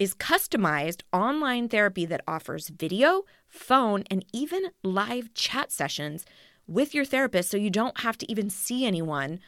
[0.00, 6.24] is customized online therapy that offers video, phone, and even live chat sessions
[6.66, 9.38] with your therapist so you don't have to even see anyone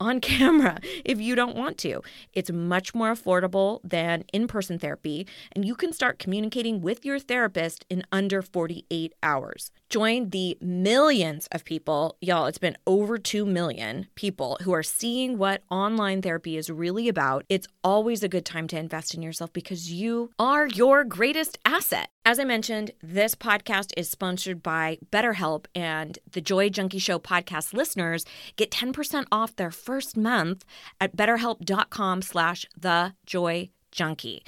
[0.00, 2.02] on camera if you don't want to.
[2.32, 7.18] It's much more affordable than in person therapy, and you can start communicating with your
[7.18, 9.70] therapist in under 48 hours.
[9.90, 15.36] Join the millions of people, y'all, it's been over 2 million people who are seeing
[15.36, 17.44] what online therapy is really about.
[17.48, 22.08] It's always a good time to invest in yourself because you are your greatest asset.
[22.22, 27.72] As I mentioned, this podcast is sponsored by BetterHelp, and the Joy Junkie Show podcast
[27.72, 30.66] listeners get 10% off their first month
[31.00, 34.44] at betterhelp.com slash the joy junkie.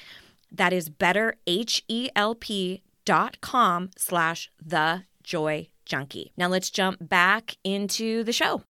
[0.51, 2.83] That is better, H-E-L-P
[3.97, 6.33] slash the joy junkie.
[6.37, 8.65] Now let's jump back into the show.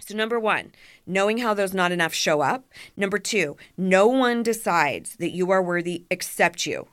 [0.00, 0.72] So, number one,
[1.06, 2.64] knowing how those not enough show up.
[2.96, 6.88] Number two, no one decides that you are worthy except you.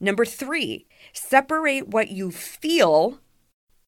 [0.00, 3.18] Number three, separate what you feel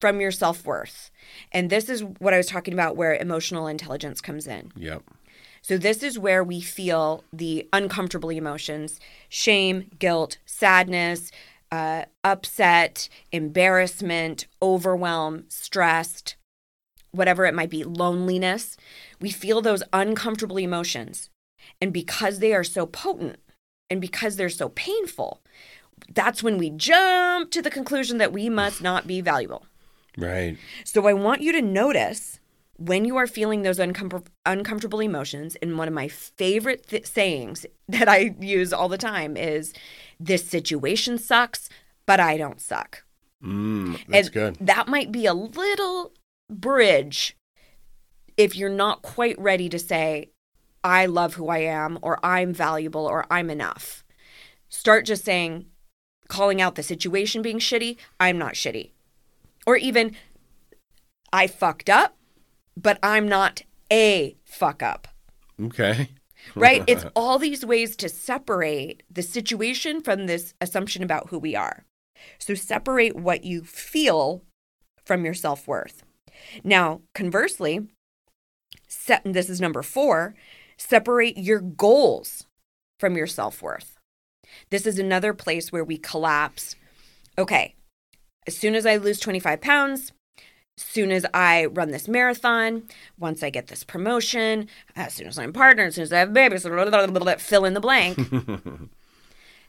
[0.00, 1.10] from your self worth.
[1.52, 4.72] And this is what I was talking about where emotional intelligence comes in.
[4.76, 5.02] Yep.
[5.62, 11.32] So, this is where we feel the uncomfortable emotions shame, guilt, sadness,
[11.72, 16.36] uh, upset, embarrassment, overwhelm, stressed,
[17.10, 18.76] whatever it might be, loneliness.
[19.20, 21.30] We feel those uncomfortable emotions.
[21.80, 23.38] And because they are so potent
[23.90, 25.42] and because they're so painful,
[26.14, 29.66] that's when we jump to the conclusion that we must not be valuable.
[30.16, 30.56] Right.
[30.84, 32.40] So I want you to notice
[32.78, 35.56] when you are feeling those uncom- uncomfortable emotions.
[35.56, 39.72] And one of my favorite th- sayings that I use all the time is
[40.20, 41.68] this situation sucks,
[42.06, 43.04] but I don't suck.
[43.42, 44.56] Mm, that's and good.
[44.60, 46.12] That might be a little
[46.50, 47.36] bridge
[48.36, 50.30] if you're not quite ready to say,
[50.84, 54.04] I love who I am, or I'm valuable, or I'm enough.
[54.68, 55.66] Start just saying,
[56.28, 58.90] calling out the situation being shitty, I'm not shitty.
[59.66, 60.16] Or even,
[61.32, 62.16] I fucked up,
[62.76, 63.62] but I'm not
[63.92, 65.08] a fuck up.
[65.62, 66.10] Okay.
[66.54, 66.84] Right?
[66.86, 71.84] it's all these ways to separate the situation from this assumption about who we are.
[72.38, 74.42] So separate what you feel
[75.04, 76.04] from your self worth.
[76.62, 77.88] Now, conversely,
[78.86, 80.36] set, this is number four
[80.78, 82.46] separate your goals
[82.98, 83.95] from your self worth.
[84.70, 86.76] This is another place where we collapse.
[87.38, 87.74] Okay,
[88.46, 90.12] as soon as I lose 25 pounds,
[90.78, 92.84] as soon as I run this marathon,
[93.18, 96.32] once I get this promotion, as soon as I'm partnered, as soon as I have
[96.32, 98.18] babies, fill in the blank,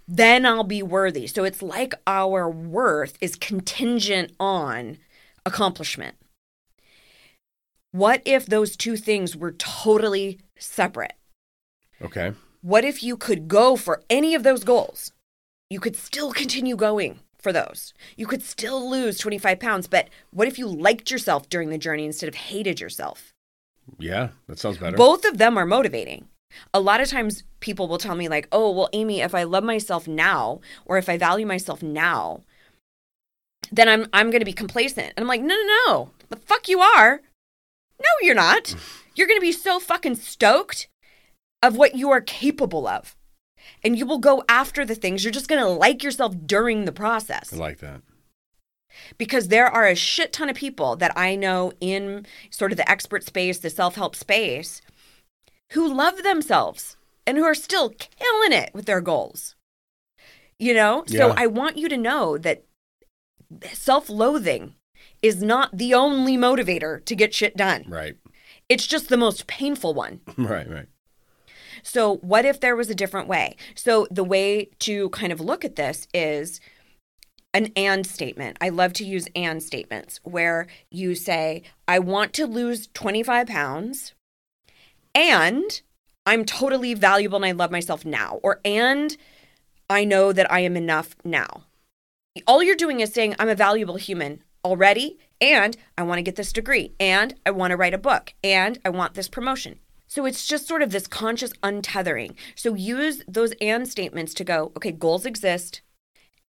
[0.07, 1.27] then I'll be worthy.
[1.27, 4.97] So it's like our worth is contingent on
[5.45, 6.15] accomplishment.
[7.91, 11.13] What if those two things were totally separate?
[12.01, 12.33] Okay.
[12.61, 15.11] What if you could go for any of those goals?
[15.69, 17.93] You could still continue going for those.
[18.15, 22.05] You could still lose 25 pounds, but what if you liked yourself during the journey
[22.05, 23.33] instead of hated yourself?
[23.99, 24.97] Yeah, that sounds better.
[24.97, 26.27] Both of them are motivating.
[26.73, 29.63] A lot of times people will tell me, like, oh, well, Amy, if I love
[29.63, 32.41] myself now or if I value myself now,
[33.71, 35.13] then I'm I'm gonna be complacent.
[35.15, 36.09] And I'm like, no, no, no.
[36.29, 37.21] The fuck you are.
[37.99, 38.75] No, you're not.
[39.15, 40.87] You're gonna be so fucking stoked
[41.63, 43.15] of what you are capable of.
[43.83, 45.23] And you will go after the things.
[45.23, 48.01] You're just gonna like yourself during the process I like that.
[49.17, 52.89] because there are a shit ton of people that I know in sort of the
[52.89, 54.81] expert space, the self help space,
[55.73, 59.55] who love themselves and who are still killing it with their goals.
[60.59, 61.03] You know?
[61.07, 61.33] So Yeah.
[61.35, 62.63] I want you to know that
[63.73, 64.75] self loathing
[65.21, 68.15] is not the only motivator to get shit done, Right.
[68.69, 70.21] it's just the most painful one.
[70.37, 70.87] Right, right.
[71.83, 73.55] So, what if there was a different way?
[73.75, 76.59] So, the way to kind of look at this is
[77.53, 78.57] an and statement.
[78.61, 84.13] I love to use and statements where you say, I want to lose 25 pounds
[85.15, 85.81] and
[86.25, 88.39] I'm totally valuable and I love myself now.
[88.43, 89.17] Or, and
[89.89, 91.63] I know that I am enough now.
[92.45, 96.35] All you're doing is saying, I'm a valuable human already, and I want to get
[96.35, 99.79] this degree, and I want to write a book, and I want this promotion.
[100.07, 102.33] So it's just sort of this conscious untethering.
[102.55, 105.81] So use those and statements to go, okay, goals exist,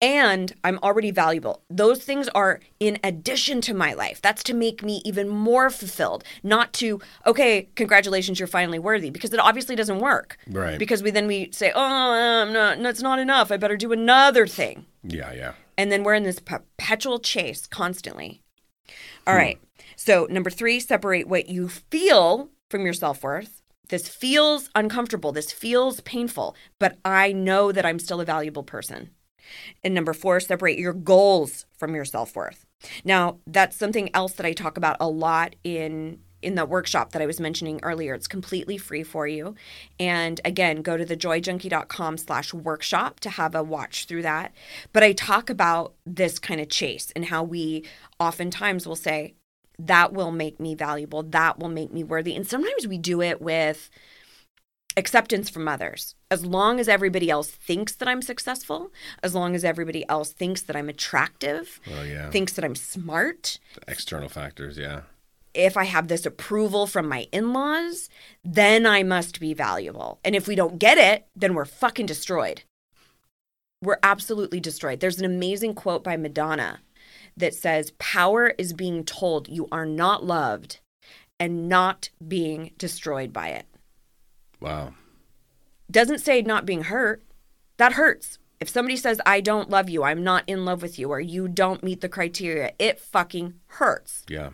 [0.00, 1.62] and I'm already valuable.
[1.68, 4.22] Those things are in addition to my life.
[4.22, 9.32] That's to make me even more fulfilled, not to, okay, congratulations, you're finally worthy, because
[9.32, 10.38] it obviously doesn't work.
[10.48, 10.78] Right.
[10.78, 13.50] Because we then we say, oh, I'm not, no, it's not enough.
[13.50, 14.86] I better do another thing.
[15.02, 15.52] Yeah, yeah.
[15.76, 18.42] And then we're in this perpetual chase constantly.
[19.26, 19.38] All hmm.
[19.38, 19.58] right.
[19.96, 23.62] So, number three, separate what you feel from your self worth.
[23.88, 25.32] This feels uncomfortable.
[25.32, 29.10] This feels painful, but I know that I'm still a valuable person.
[29.82, 32.66] And number four, separate your goals from your self worth.
[33.04, 37.22] Now, that's something else that I talk about a lot in in the workshop that
[37.22, 38.14] I was mentioning earlier.
[38.14, 39.56] It's completely free for you.
[39.98, 44.52] And again, go to thejoyjunkie.com slash workshop to have a watch through that.
[44.92, 47.84] But I talk about this kind of chase and how we
[48.20, 49.34] oftentimes will say,
[49.78, 52.34] that will make me valuable, that will make me worthy.
[52.34, 53.90] And sometimes we do it with
[54.96, 56.16] acceptance from others.
[56.30, 60.62] As long as everybody else thinks that I'm successful, as long as everybody else thinks
[60.62, 62.30] that I'm attractive, yeah.
[62.30, 65.02] thinks that I'm smart, External factors, yeah.
[65.54, 68.08] if I have this approval from my in laws,
[68.44, 70.18] then I must be valuable.
[70.24, 72.62] And if we don't get it, then we're fucking destroyed.
[73.80, 74.98] We're absolutely destroyed.
[74.98, 76.80] There's an amazing quote by Madonna
[77.38, 80.80] that says, Power is being told you are not loved
[81.40, 83.66] and not being destroyed by it.
[84.60, 84.94] Wow.
[85.90, 87.22] Doesn't say not being hurt.
[87.78, 88.38] That hurts.
[88.60, 91.46] If somebody says, I don't love you, I'm not in love with you, or you
[91.46, 94.24] don't meet the criteria, it fucking hurts.
[94.28, 94.50] Yeah.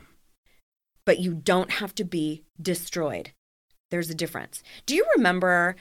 [1.07, 3.33] but you don't have to be destroyed.
[3.91, 4.63] There's a difference.
[4.87, 5.77] Do you remember?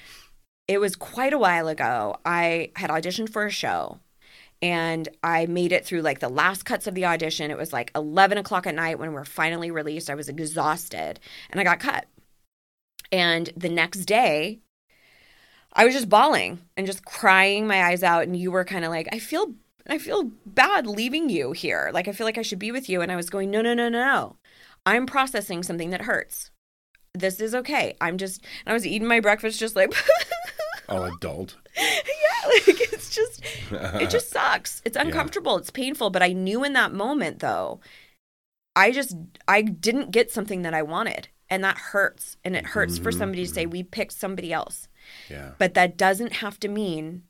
[0.68, 2.16] It was quite a while ago.
[2.26, 4.00] I had auditioned for a show
[4.64, 7.52] and I made it through like the last cuts of the audition.
[7.52, 10.10] It was like 11 o'clock at night when we were finally released.
[10.10, 12.06] I was exhausted and I got cut.
[13.12, 14.60] And the next day,
[15.74, 18.24] I was just bawling and just crying my eyes out.
[18.24, 19.54] And you were kind of like, I feel,
[19.86, 21.92] I feel bad leaving you here.
[21.94, 23.02] Like, I feel like I should be with you.
[23.02, 24.38] And I was going, no, no, no, no, no.
[24.86, 26.52] I'm processing something that hurts.
[27.14, 27.98] This is okay.
[28.00, 29.94] I'm just, and I was eating my breakfast just like,
[30.90, 31.58] All adult.
[31.78, 33.42] yeah, like just
[33.72, 34.82] it just sucks.
[34.86, 37.80] It's uncomfortable, it's painful, but I knew in that moment though,
[38.76, 39.16] I just
[39.48, 41.30] I didn't get something that I wanted.
[41.50, 42.38] And that hurts.
[42.44, 43.20] And it hurts for mm-hmm.
[43.20, 43.72] somebody to say mm-hmm.
[43.72, 44.88] we picked somebody else.
[45.30, 45.52] Yeah.
[45.60, 47.24] But that doesn't have to mean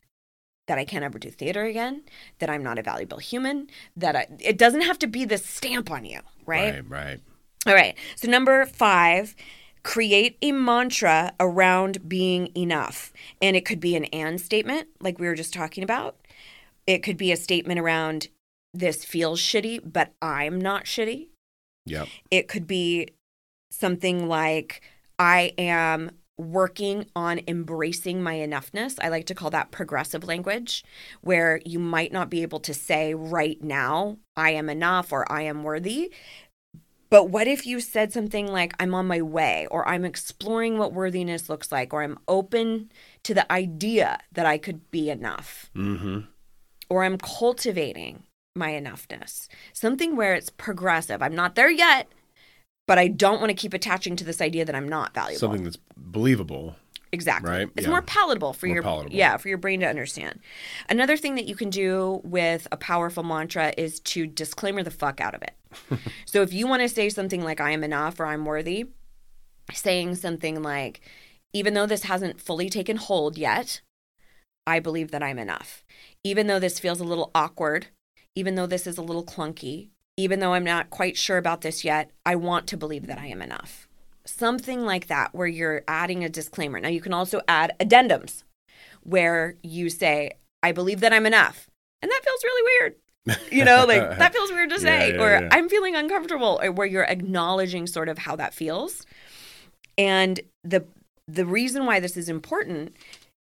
[0.67, 2.03] that I can't ever do theater again,
[2.39, 3.67] that I'm not a valuable human,
[3.97, 6.75] that I, it doesn't have to be this stamp on you, right?
[6.75, 6.89] Right.
[6.89, 7.19] Right.
[7.67, 7.97] All right.
[8.15, 9.35] So, number five,
[9.83, 13.11] create a mantra around being enough.
[13.41, 16.15] And it could be an and statement, like we were just talking about.
[16.87, 18.29] It could be a statement around
[18.73, 21.27] this feels shitty, but I'm not shitty.
[21.85, 22.07] Yep.
[22.31, 23.09] It could be
[23.71, 24.81] something like,
[25.19, 28.97] I am working on embracing my enoughness.
[28.99, 30.83] I like to call that progressive language,
[31.21, 35.43] where you might not be able to say right now, I am enough or I
[35.43, 36.11] am worthy.
[37.13, 40.93] But what if you said something like, I'm on my way, or I'm exploring what
[40.93, 42.91] worthiness looks like, or I'm open
[43.21, 46.21] to the idea that I could be enough, Mm-hmm.
[46.89, 48.23] or I'm cultivating
[48.55, 49.47] my enoughness?
[49.73, 51.21] Something where it's progressive.
[51.21, 52.07] I'm not there yet,
[52.87, 55.39] but I don't want to keep attaching to this idea that I'm not valuable.
[55.39, 56.77] Something that's believable.
[57.13, 57.49] Exactly.
[57.49, 57.69] Right?
[57.77, 57.91] It's Yeah.
[57.91, 59.15] more palatable for More your palatable.
[59.15, 60.39] yeah, for your brain to understand.
[60.89, 65.21] Another thing that you can do with a powerful mantra is to disclaimer the fuck
[65.21, 65.53] out of it.
[66.25, 68.85] so if you want to say something like I am enough or I'm worthy,
[69.71, 71.01] saying something like
[71.53, 73.81] even though this hasn't fully taken hold yet,
[74.65, 75.83] I believe that I'm enough.
[76.23, 77.87] Even though this feels a little awkward,
[78.35, 81.83] even though this is a little clunky, even though I'm not quite sure about this
[81.83, 83.82] yet, I want to believe that I am enough.
[84.25, 86.79] Something like that, where you're adding a disclaimer.
[86.79, 88.43] Now, you can also add addendums
[89.03, 91.67] where you say, I believe that I'm enough.
[92.01, 92.95] And that feels really weird.
[93.51, 95.49] You know, like that feels weird to say, Yeah, yeah, or yeah.
[95.51, 99.05] I'm feeling uncomfortable, or where you're acknowledging sort of how that feels.
[99.97, 100.85] And the
[101.27, 102.95] the reason why this is important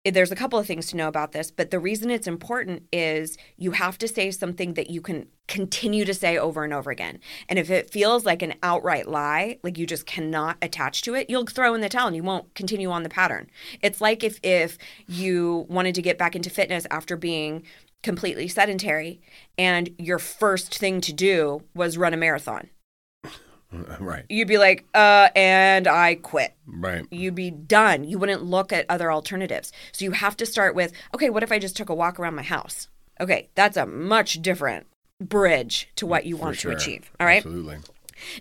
[0.04, 3.36] there's a couple of things to know about this, but the reason it's important is
[3.58, 7.18] you have to say something that you can continue to say over and over again.
[7.50, 11.28] And if it feels like an outright lie, like you just cannot attach to it,
[11.28, 13.50] you'll throw in the towel and you won't continue on the pattern.
[13.82, 17.64] It's like if if you wanted to get back into fitness after being
[18.02, 19.20] completely sedentary
[19.58, 22.70] and your first thing to do was run a marathon.
[24.00, 24.24] Right.
[24.28, 27.06] You'd be like, "Uh, and I quit." Right.
[27.10, 28.04] you'd be done.
[28.04, 29.72] You wouldn't look at other alternatives.
[29.92, 32.34] So you have to start with, okay, what if I just took a walk around
[32.34, 32.88] my house?
[33.20, 34.86] Okay, that's a much different
[35.20, 36.72] bridge to what you want sure.
[36.72, 37.10] to achieve.
[37.20, 37.44] All right.
[37.44, 37.78] Absolutely.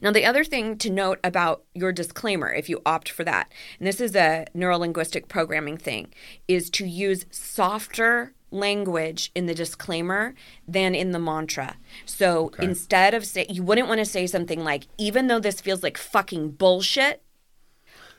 [0.02, 3.88] Now, the other thing to note about your disclaimer, if you opt for that, and
[3.88, 6.14] this is a neurolinguistic programming thing,
[6.48, 10.34] is to use softer language in the disclaimer
[10.68, 11.78] than in the mantra.
[12.06, 15.84] So instead of say, you wouldn't want to say something like, even though this feels
[15.84, 17.24] like fucking bullshit,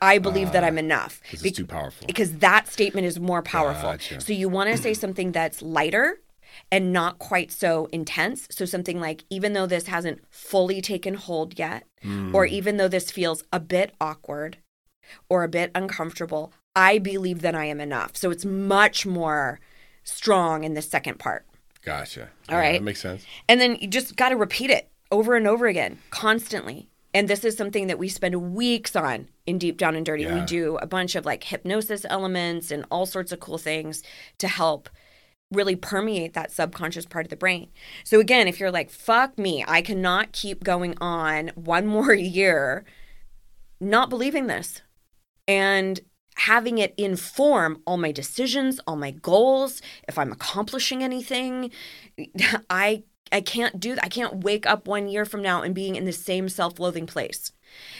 [0.02, 1.20] I believe that I'm ah, enough.
[1.22, 2.06] Because Be- it's too powerful.
[2.06, 3.90] because that statement is more powerful.
[3.90, 4.20] Gotcha.
[4.20, 6.20] So you want to say something that's lighter
[6.72, 8.48] and not quite so intense.
[8.50, 12.34] So something like, even though this hasn't fully taken hold yet, hmm.
[12.34, 14.58] or even though this feels a bit awkward
[15.28, 18.16] or a bit uncomfortable, I believe that I am enough.
[18.16, 19.60] So it's much more
[20.04, 21.46] strong in the second part.
[21.82, 22.28] Gotcha.
[22.48, 22.72] All Yeah, right.
[22.74, 23.24] That makes sense.
[23.48, 26.88] And then you just got to repeat it over and over again, constantly.
[27.12, 30.26] And this is something that we spend weeks on in Deep Down and Dirty.
[30.26, 34.02] We do a bunch of like hypnosis elements and all sorts of cool things
[34.38, 34.88] to help
[35.50, 37.68] really permeate that subconscious part of the brain.
[38.04, 42.84] So, again, if you're like, fuck me, I cannot keep going on one more year
[43.80, 44.82] not believing this
[45.48, 46.00] and
[46.36, 51.70] having it inform all my decisions, all my goals, if I'm accomplishing anything,
[52.70, 54.04] I I can't do that.
[54.04, 57.52] I can't wake up one year from now and being in the same self-loathing place.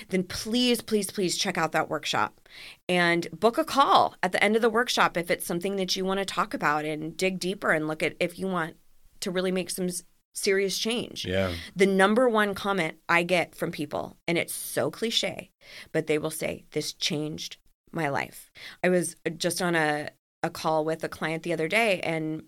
[0.09, 2.41] Then please, please, please check out that workshop
[2.89, 6.05] and book a call at the end of the workshop if it's something that you
[6.05, 8.75] want to talk about and dig deeper and look at if you want
[9.21, 9.89] to really make some
[10.35, 11.25] serious change.
[11.25, 11.53] Yeah.
[11.77, 15.51] The number one comment I get from people, and it's so cliche,
[15.93, 17.57] but they will say, This changed
[17.93, 18.51] my life.
[18.85, 20.11] I was just on a,
[20.43, 22.45] a call with a client the other day and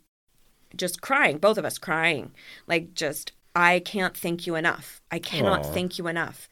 [0.76, 2.32] just crying, both of us crying,
[2.66, 5.02] like just, I can't thank you enough.
[5.10, 5.72] I cannot Aw.
[5.72, 6.48] thank you enough.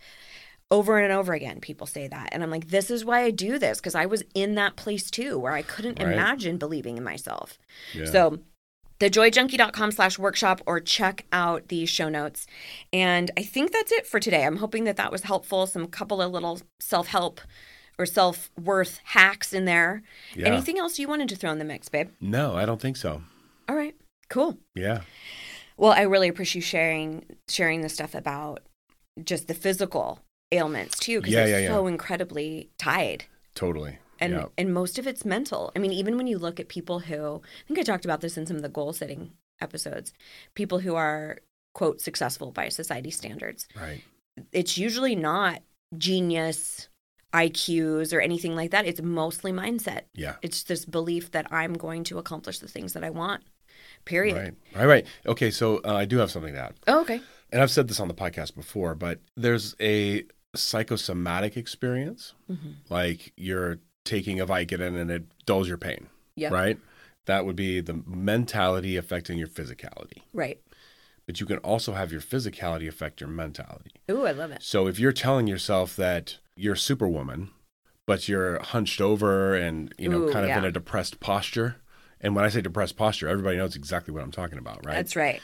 [0.70, 3.58] over and over again people say that and i'm like this is why i do
[3.58, 6.12] this because i was in that place too where i couldn't Right.
[6.12, 7.58] imagine believing in myself
[7.92, 8.04] Yeah.
[8.04, 8.38] so
[9.00, 12.46] thejoyjunkie.com slash workshop or check out the show notes
[12.92, 16.22] and i think that's it for today i'm hoping that that was helpful some couple
[16.22, 17.40] of little self-help
[18.00, 20.02] or self-worth hacks in there
[20.34, 20.46] Yeah.
[20.46, 23.22] anything else you wanted to throw in the mix babe no, I don't think so.
[23.68, 23.94] all right
[24.28, 25.02] cool Yeah.
[25.76, 28.62] well i really appreciate you sharing sharing the stuff about
[29.22, 30.20] just the physical
[30.52, 33.24] ailments too because Yeah, they're yeah, so incredibly tied
[33.54, 33.98] Totally.
[34.18, 35.72] and and most of it's mental.
[35.74, 38.36] I mean, even when you look at people who I think I talked about this
[38.38, 40.12] in some of the goal setting episodes,
[40.54, 41.38] people who are
[41.74, 44.02] quote successful by society standards, Right.
[44.52, 45.62] it's usually not
[45.98, 46.88] genius
[47.32, 48.86] IQs or anything like that.
[48.86, 50.02] It's mostly mindset.
[50.14, 50.36] Yeah.
[50.42, 53.42] It's this belief that I'm going to accomplish the things that I want.
[54.04, 54.36] Period.
[54.36, 54.54] Right.
[54.74, 54.86] Right.
[54.86, 55.06] Right.
[55.26, 55.50] Okay.
[55.50, 56.74] So uh, I do have something to add.
[56.88, 57.20] Oh, okay.
[57.52, 60.24] and I've said this on the podcast before, but there's a
[60.54, 62.74] psychosomatic experience, Mhm.
[62.88, 66.48] like you're taking a Vicodin and it dulls your pain, Yeah.
[66.50, 66.78] right?
[67.26, 70.22] That would be the mentality affecting your physicality.
[70.32, 70.60] Right.
[71.26, 73.92] But you can also have your physicality affect your mentality.
[74.10, 74.62] Ooh, I love it.
[74.62, 77.50] So if you're telling yourself that you're superwoman,
[78.06, 81.76] but you're hunched over and you know Ooh, kind of in a depressed posture,
[82.20, 84.96] and when I say depressed posture, everybody knows exactly what I'm talking about, right?
[84.96, 85.40] That's right.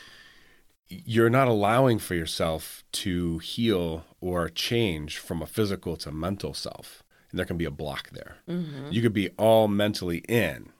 [0.89, 7.03] you're not allowing for yourself to heal or change from a physical to mental self.
[7.31, 8.37] And there can be a block there.
[8.47, 10.71] hmm You could be all mentally in,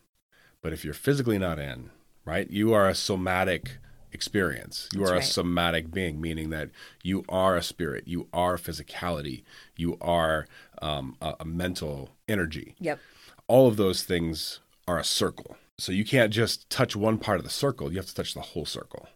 [0.63, 1.91] but if you're physically not in,
[2.25, 3.79] right, you are a somatic
[4.17, 4.89] experience.
[4.93, 6.71] You That's are a somatic being, meaning that
[7.03, 9.45] you are a spirit, you are physicality,
[9.77, 10.47] you are
[10.83, 12.99] um, a, a mental energy Yep.
[13.47, 15.57] all of those things are a circle.
[15.79, 18.41] So you can't just touch one part of the circle, you have to touch the
[18.53, 19.09] whole circle.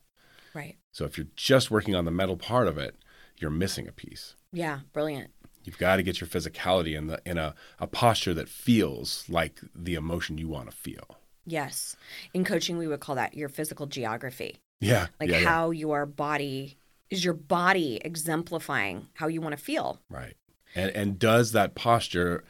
[0.55, 0.77] Right.
[0.93, 2.95] So if you're just working on the mental part of it,
[3.39, 4.35] you're missing a piece.
[4.53, 4.81] Yeah.
[4.93, 5.31] Brilliant.
[5.65, 9.61] You've got to get your physicality in the in a, a posture that feels like
[9.75, 11.19] the emotion you want to feel.
[11.47, 11.97] Yes.
[12.33, 14.61] In coaching, we would call that your physical geography.
[14.81, 15.09] Yeah.
[15.21, 15.49] like yeah, yeah.
[15.49, 16.77] how your body
[17.11, 20.35] is your body exemplifying how you want to feel Right.
[20.75, 22.45] And and does that posture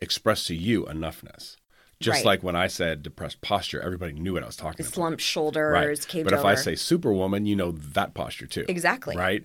[0.00, 1.56] express to you enoughness?
[2.00, 2.24] Just Right.
[2.26, 4.94] like when I said depressed posture, everybody knew what I was talking the about.
[4.94, 6.08] slumped shoulders Right.
[6.08, 8.64] caved But if over I say superwoman, you know that posture too.
[8.68, 9.44] exactly Right?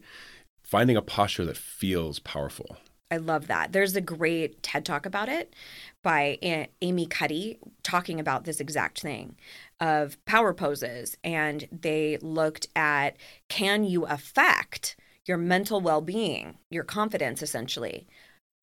[0.64, 2.78] Finding a posture that feels powerful.
[3.12, 5.54] i love that there's a great ted talk about it
[6.02, 6.38] by
[6.82, 9.36] amy cuddy talking about this exact thing
[9.82, 13.18] of power poses and they looked at
[13.50, 18.08] can you affect your mental well-being your confidence essentially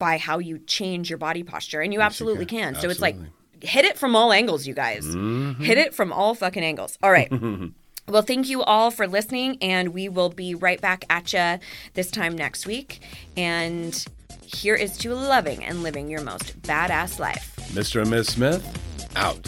[0.01, 2.73] by how you change your body posture and you Yes, you absolutely can.
[2.75, 3.17] can so it's like
[3.61, 5.57] hit it from all angles you guys Mhm.
[5.59, 6.97] Hit it from all fucking angles.
[7.03, 7.29] All right.
[8.09, 11.59] well, thank you all for listening, and we will be right back at you
[11.95, 13.01] this time next week.
[13.37, 13.93] And
[14.45, 17.57] here is to loving and living your most badass life.
[17.73, 18.01] Mr.
[18.03, 18.29] and Ms.
[18.29, 18.63] Smith,
[19.17, 19.45] out.